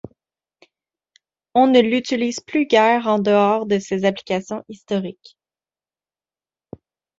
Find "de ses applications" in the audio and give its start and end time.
3.67-4.63